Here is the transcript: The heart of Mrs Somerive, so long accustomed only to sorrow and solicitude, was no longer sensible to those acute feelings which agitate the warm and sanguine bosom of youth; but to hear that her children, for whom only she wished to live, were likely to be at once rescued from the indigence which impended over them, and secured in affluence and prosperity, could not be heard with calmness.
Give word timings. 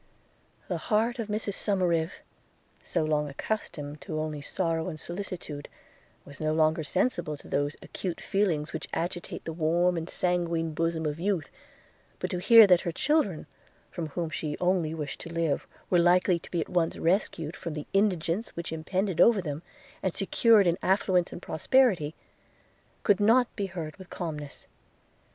The 0.67 0.79
heart 0.89 1.19
of 1.19 1.27
Mrs 1.27 1.53
Somerive, 1.53 2.21
so 2.81 3.03
long 3.03 3.29
accustomed 3.29 4.03
only 4.09 4.41
to 4.41 4.47
sorrow 4.49 4.89
and 4.89 4.99
solicitude, 4.99 5.69
was 6.25 6.41
no 6.41 6.53
longer 6.55 6.83
sensible 6.83 7.37
to 7.37 7.47
those 7.47 7.75
acute 7.83 8.19
feelings 8.19 8.73
which 8.73 8.89
agitate 8.93 9.43
the 9.45 9.53
warm 9.53 9.97
and 9.97 10.09
sanguine 10.09 10.73
bosom 10.73 11.05
of 11.05 11.19
youth; 11.19 11.51
but 12.17 12.31
to 12.31 12.39
hear 12.39 12.65
that 12.65 12.81
her 12.81 12.91
children, 12.91 13.45
for 13.91 14.07
whom 14.07 14.31
only 14.59 14.89
she 14.89 14.95
wished 14.95 15.19
to 15.19 15.29
live, 15.31 15.67
were 15.91 15.99
likely 15.99 16.39
to 16.39 16.49
be 16.49 16.59
at 16.61 16.67
once 16.69 16.97
rescued 16.97 17.55
from 17.55 17.75
the 17.75 17.85
indigence 17.93 18.49
which 18.55 18.73
impended 18.73 19.21
over 19.21 19.39
them, 19.39 19.61
and 20.01 20.15
secured 20.15 20.65
in 20.65 20.79
affluence 20.81 21.31
and 21.31 21.43
prosperity, 21.43 22.15
could 23.03 23.19
not 23.19 23.55
be 23.55 23.67
heard 23.67 23.95
with 23.97 24.09
calmness. 24.09 24.65